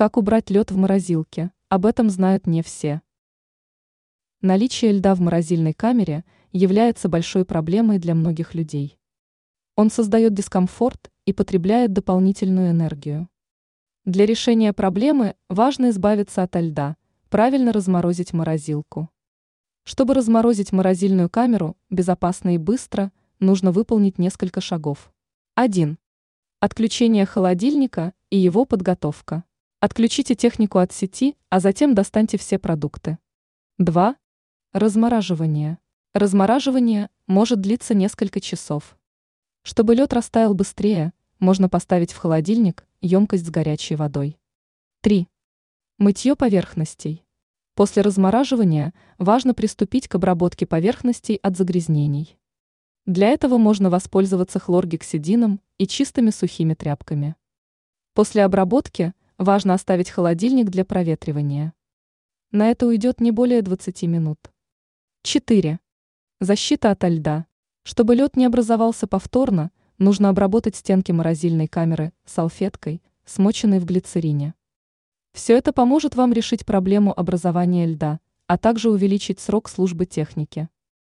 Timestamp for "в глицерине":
73.78-74.52